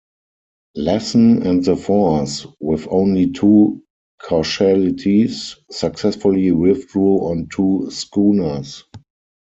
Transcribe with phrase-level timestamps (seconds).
[0.75, 3.83] Lassen and the force, with only two
[4.27, 8.83] casualties, successfully withdrew on two schooners.